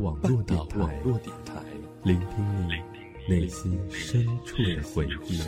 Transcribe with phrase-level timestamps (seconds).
[0.00, 0.58] 网络电
[1.44, 1.62] 台，
[2.04, 2.82] 聆听你
[3.28, 5.42] 内心深处的回忆。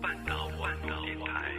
[0.00, 1.50] 半岛网络电台。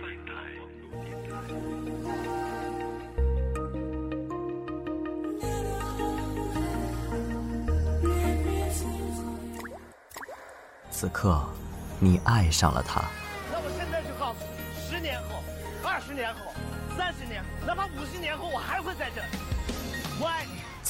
[10.89, 11.43] 此刻，
[11.99, 13.01] 你爱上了他。
[13.51, 15.43] 那我现在就告诉你，十年后、
[15.83, 16.39] 二十年后、
[16.95, 19.42] 三十年后，哪怕五十年后，我还会在这里。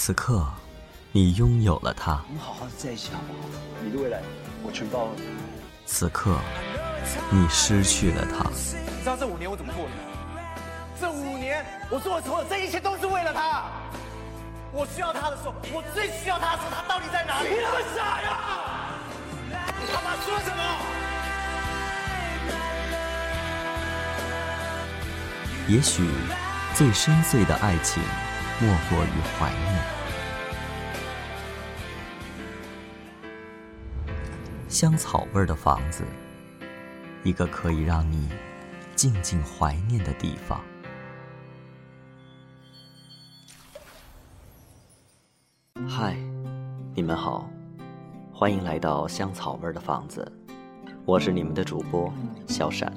[0.05, 0.45] 此刻，
[1.13, 2.19] 你拥有了他。
[2.27, 3.39] 我们好好的在一起好不好？
[3.81, 4.21] 你的未来，
[4.61, 5.11] 我全包了。
[5.85, 6.35] 此刻，
[7.31, 8.43] 你失去了他。
[8.49, 9.91] 你知道这五年我怎么过的？
[10.99, 13.71] 这五年我做的所有，这一切都是为了他。
[14.73, 17.47] 我需要他的时候，我最需要他的时候，他到底在哪里？
[17.47, 18.99] 你那么傻呀！
[19.79, 20.61] 你他妈说什么？
[25.69, 26.03] 也许，
[26.75, 28.03] 最深邃的爱情，
[28.63, 29.83] 莫过于怀念。
[34.69, 36.05] 香草味的房子，
[37.23, 38.29] 一个可以让你
[38.95, 40.61] 静静怀念的地方。
[45.85, 46.15] 嗨，
[46.95, 47.49] 你们好，
[48.31, 50.31] 欢迎来到香草味的房子，
[51.03, 52.11] 我是你们的主播
[52.47, 52.89] 小闪。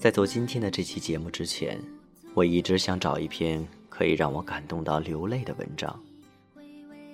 [0.00, 1.78] 在做今天的这期节目之前，
[2.32, 5.94] 我一直想找一篇可以让我感动到流泪的文章，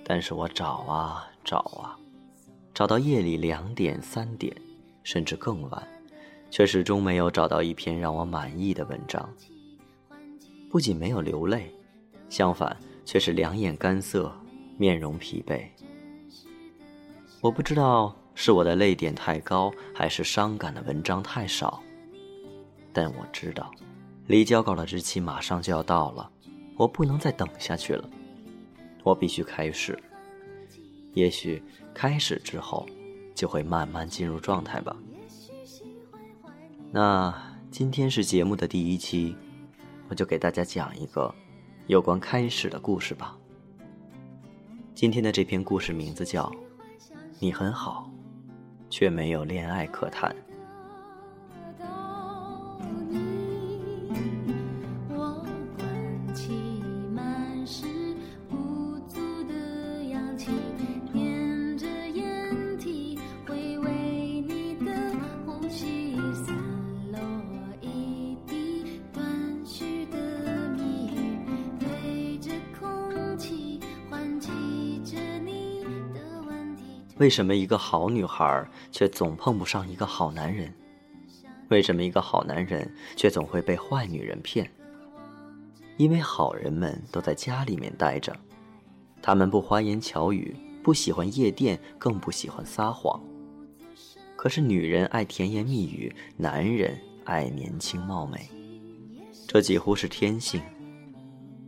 [0.05, 1.99] 但是我找啊找啊，
[2.73, 4.55] 找到夜里两点、三点，
[5.03, 5.85] 甚至更晚，
[6.49, 9.29] 却始终没有找到一篇让我满意的文章。
[10.71, 11.69] 不仅没有流泪，
[12.29, 14.33] 相反，却是两眼干涩，
[14.77, 15.61] 面容疲惫。
[17.41, 21.83] 我不知道是我的泪点太高，还是伤感的文章太少。
[22.97, 23.71] 但我知道，
[24.25, 26.31] 离交稿的日期马上就要到了，
[26.75, 28.09] 我不能再等下去了，
[29.03, 29.95] 我必须开始。
[31.13, 31.61] 也许
[31.93, 32.89] 开始之后，
[33.35, 34.97] 就会慢慢进入状态吧。
[36.91, 37.31] 那
[37.69, 39.35] 今天是节目的第一期，
[40.07, 41.31] 我就给大家讲一个
[41.85, 43.37] 有关开始的故事吧。
[44.95, 46.45] 今天的这篇故事名字叫
[47.37, 48.09] 《你很好，
[48.89, 50.35] 却没有恋爱可谈》。
[77.19, 80.71] 为什么一个好女孩却总碰不上一个好男人？
[81.69, 84.71] 为什么一个好男人却总会被坏女人骗？
[85.97, 88.35] 因为好人们都在家里面待着，
[89.19, 93.19] 他们不花言巧语，不喜欢夜店，更不喜欢撒谎。
[94.35, 98.47] 可是女人爱甜言蜜语，男人爱年轻貌美，
[99.47, 100.61] 这几乎是天性，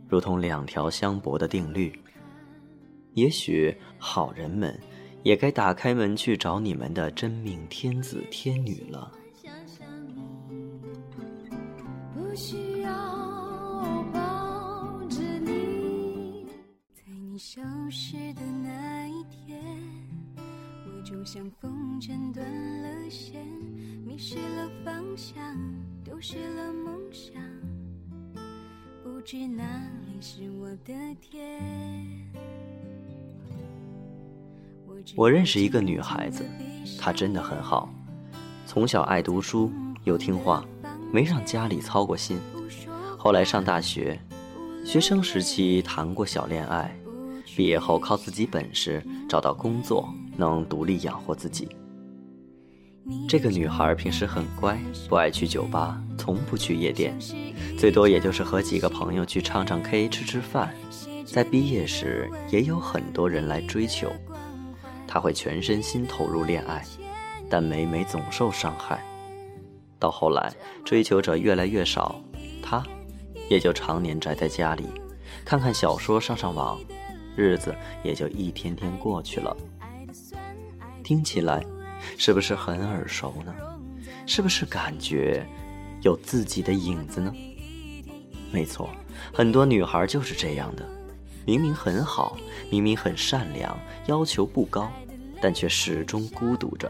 [0.08, 2.00] 如同两条相搏的定律。
[3.16, 4.80] 也许好人们。
[5.24, 9.12] 也该打开门去找你们的真命天子天女了。
[12.14, 12.92] 不需要
[14.14, 16.46] 抱着你。
[16.94, 19.60] 在你消失的那一天，
[20.86, 22.46] 我就像风筝断
[22.82, 23.46] 了线，
[24.06, 25.36] 迷失了方向，
[26.04, 27.42] 丢失了梦想，
[29.04, 29.64] 不知哪
[30.06, 31.60] 里是我的天。
[35.16, 36.46] 我认识一个女孩子，
[37.00, 37.90] 她真的很好，
[38.66, 39.72] 从小爱读书
[40.04, 40.64] 又听话，
[41.12, 42.38] 没让家里操过心。
[43.18, 44.20] 后来上大学，
[44.86, 46.96] 学生时期谈过小恋爱，
[47.56, 51.68] 毕业后靠自己本事找到工作，能独立养活自己。
[53.28, 57.18] 这个女孩平时很乖，不爱去酒吧，从不去夜店，
[57.78, 60.74] 最多也就是和几个朋友去唱唱 K、吃吃饭。
[61.26, 64.12] 在毕业时，也有很多人来追求。
[65.12, 66.86] 他会全身心投入恋爱，
[67.50, 69.04] 但每每总受伤害。
[69.98, 70.54] 到后来，
[70.86, 72.22] 追求者越来越少，
[72.62, 72.84] 他
[73.50, 74.86] 也就常年宅在家里，
[75.44, 76.80] 看看小说，上上网，
[77.36, 79.58] 日子也就一天天过去了。
[81.04, 81.66] 听起来，
[82.16, 83.56] 是不是很耳熟呢？
[84.28, 85.44] 是不是感觉
[86.04, 87.34] 有自己的影子呢？
[88.52, 88.88] 没错，
[89.34, 90.88] 很多女孩就是这样的。
[91.50, 92.38] 明明很好，
[92.70, 93.76] 明明很善良，
[94.06, 94.88] 要求不高，
[95.42, 96.88] 但却始终孤独着。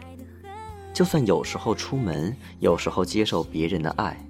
[0.93, 4.21] 就算有时候出门，有时候接受别人的爱，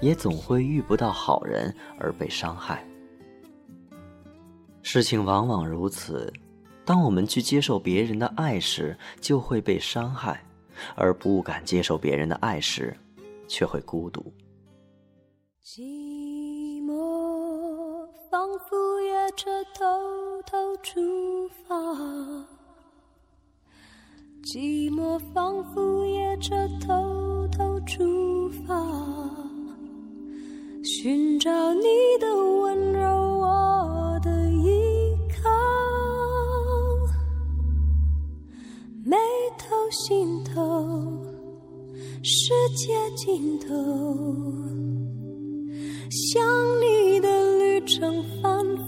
[0.00, 2.82] 也总会遇不到好人而被伤害。
[4.80, 6.32] 事情往往如此，
[6.86, 10.34] 当我们去接受别人的爱时，就会被伤害；
[10.94, 12.96] 而不敢接受别人的爱时，
[13.46, 14.32] 却会孤独。
[18.34, 19.44] 仿佛也着
[19.78, 19.86] 偷
[20.44, 21.76] 偷出发，
[24.42, 28.74] 寂寞仿佛也着偷偷出发，
[30.82, 31.84] 寻找你
[32.18, 33.06] 的温柔，
[33.38, 35.48] 我的依靠，
[39.04, 39.16] 眉
[39.56, 41.24] 头心头，
[42.24, 43.72] 世界尽头。
[46.10, 46.40] 想
[46.80, 46.93] 你
[48.00, 48.83] 的旅程反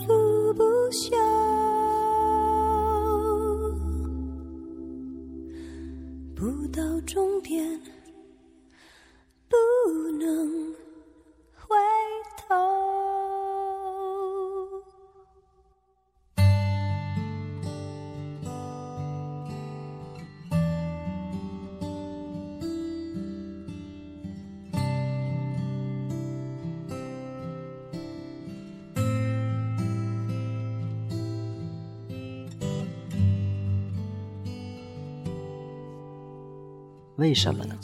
[37.16, 37.74] 为什么呢？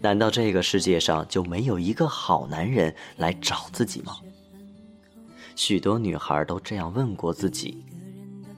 [0.00, 4.16] 难道这个世界上就没有一个好男人来找自己吗？
[5.56, 7.84] 许多女孩都这样问过自己，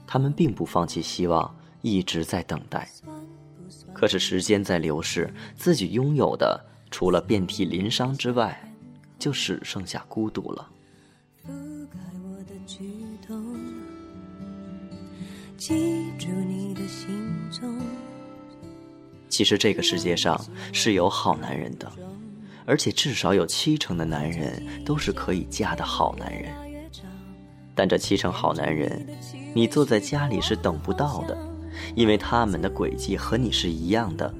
[0.07, 2.89] 她们并不放弃希望，一直在等待。
[3.93, 8.73] 可是时间在流逝，自己拥有的除了遍体鳞伤之外，
[9.19, 10.69] 就只剩下孤独了。
[15.57, 17.96] 记住你的心中。
[19.37, 20.43] 其实这个世界上
[20.73, 21.87] 是有好男人的，
[22.65, 26.51] 而且至少有七成的男人都是可以嫁的好男人。
[27.75, 29.05] 但这七成好男人，
[29.53, 31.37] 你坐在家里是等不到的，
[31.93, 34.33] 因为他们的轨迹和你是一样的，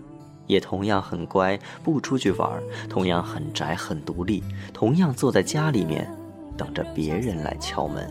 [0.47, 2.59] 也同样很乖，不出去玩，
[2.89, 4.43] 同样很宅很独立，
[4.73, 6.11] 同样坐在家里面
[6.57, 8.09] 等着别人来敲门。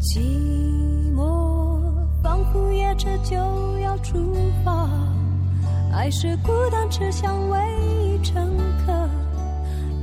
[0.00, 1.05] 寂。
[2.36, 3.34] 仿佛夜车就
[3.78, 4.90] 要出发，
[5.90, 8.92] 爱是孤单车厢唯一乘客。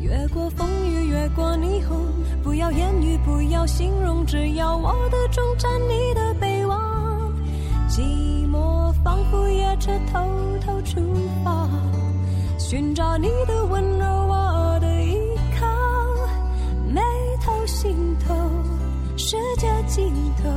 [0.01, 1.95] 越过风雨，越过霓虹，
[2.41, 7.31] 不要言语，不要形容，只要我的终站，你的背望。
[7.87, 8.01] 寂
[8.49, 10.19] 寞仿佛夜车偷
[10.65, 10.99] 偷出
[11.43, 11.69] 发，
[12.57, 15.19] 寻找你的温柔，我的依
[15.59, 15.67] 靠。
[16.87, 16.99] 眉
[17.45, 17.95] 头心
[18.27, 18.33] 头，
[19.17, 20.49] 世界尽头。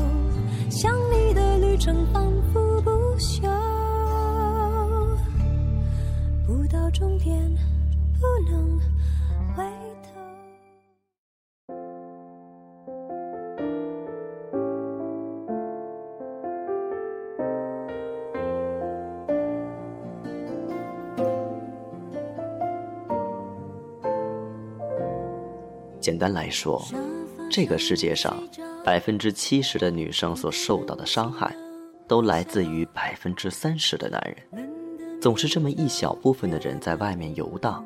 [0.69, 2.23] 想你的旅程反
[2.53, 3.49] 复不休，
[6.47, 7.41] 不到终点
[8.21, 8.79] 不能
[9.55, 9.65] 回
[10.03, 10.11] 头。
[26.01, 26.83] 简单来说，
[27.51, 28.37] 这个世界上。
[28.87, 31.53] 百分之七十的女生所受到的伤害，
[32.07, 35.21] 都来自于百分之三十的男人。
[35.21, 37.85] 总是这么一小部分的人在外面游荡，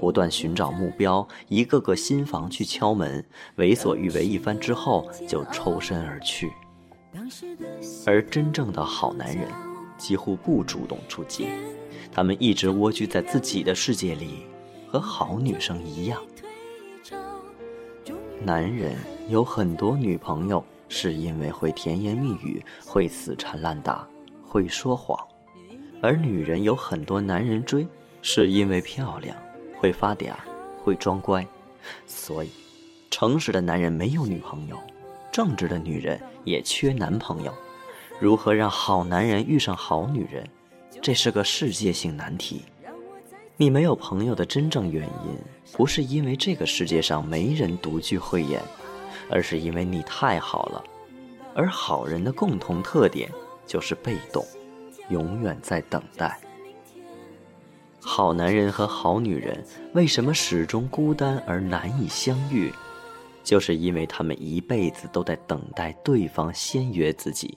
[0.00, 3.24] 不断寻找目标，一个个新房去敲门，
[3.58, 6.50] 为所欲为一番之后就抽身而去。
[8.04, 9.46] 而真正的好男人，
[9.96, 11.46] 几乎不主动出击，
[12.10, 14.46] 他们一直蜗居在自己的世界里，
[14.88, 16.20] 和好女生一样。
[18.42, 18.96] 男人
[19.30, 24.04] 有很多女朋友，是因为会甜言蜜语，会死缠烂打，
[24.42, 25.16] 会说谎；
[26.02, 27.86] 而女人有很多男人追，
[28.22, 29.36] 是因为漂亮，
[29.78, 30.32] 会发嗲，
[30.82, 31.46] 会装乖。
[32.08, 32.50] 所以，
[33.08, 34.76] 诚实的男人没有女朋友，
[35.30, 37.54] 正直的女人也缺男朋友。
[38.18, 40.44] 如何让好男人遇上好女人，
[41.00, 42.62] 这是个世界性难题。
[43.56, 45.38] 你没有朋友的真正原因，
[45.72, 48.60] 不是因为这个世界上没人独具慧眼，
[49.30, 50.84] 而是因为你太好了。
[51.54, 53.30] 而好人的共同特点
[53.66, 54.44] 就是被动，
[55.08, 56.38] 永远在等待。
[58.00, 62.72] 好男人和好女人为什么始终孤单而难以相遇？
[63.42, 67.56] 就是因为他们一辈子都在等待对方先约自己。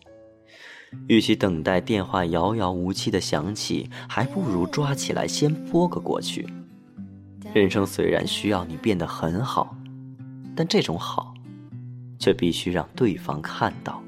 [1.07, 6.47] 与其等待电话遥遥无期的响起，还不如抓起来先拨个过去。
[7.53, 9.75] 人生虽然需要你变得很好，
[10.55, 11.32] 但这种好，
[12.23, 14.01] 却必须让对方看到。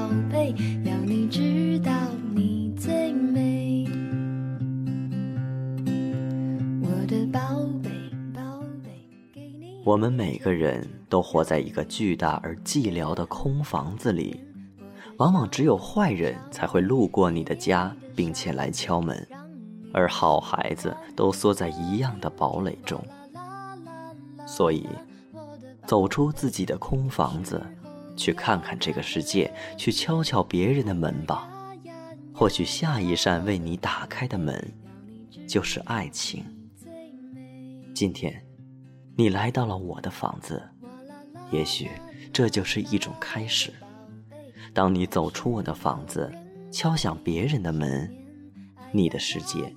[0.00, 1.92] 宝贝，要你知道
[2.34, 3.86] 你最美。
[6.80, 7.38] 我的宝
[7.82, 7.90] 贝，
[8.34, 9.82] 宝贝，给你。
[9.84, 14.42] 我们每个人都活在一个巨大而寂寥的空房子里，
[15.18, 19.28] 往往只有坏人才会路过你的家，并且来敲门，
[19.92, 22.98] 而好孩子都缩在一样的堡垒中。
[24.46, 24.86] 所以，
[25.86, 27.62] 走出自己的空房子，
[28.20, 31.48] 去看看这个世界，去敲敲别人的门吧。
[32.34, 34.74] 或许下一扇为你打开的门，
[35.48, 36.44] 就是爱情。
[37.94, 38.44] 今天，
[39.16, 40.62] 你来到了我的房子，
[41.50, 41.88] 也许
[42.30, 43.72] 这就是一种开始。
[44.74, 46.30] 当你走出我的房子，
[46.70, 48.14] 敲响别人的门，
[48.92, 49.74] 你的世界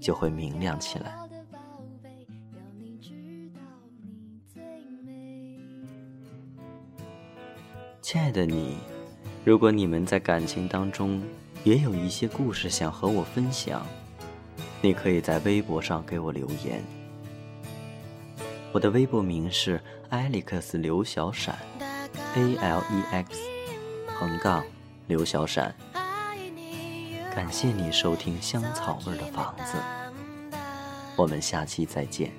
[0.00, 1.14] 就会明亮起来。
[8.12, 8.76] 亲爱的你，
[9.42, 11.22] 如果你们在感情当中
[11.64, 13.86] 也有一些故事想和我分享，
[14.82, 16.84] 你可以在微博上给我留言。
[18.70, 21.58] 我的微博名是 Alex 刘小闪
[22.34, 23.40] ，A L E X
[24.08, 24.62] 横杠
[25.06, 25.74] 刘小闪。
[27.34, 29.78] 感谢你收听香草味的房子，
[31.16, 32.30] 我们下期再见。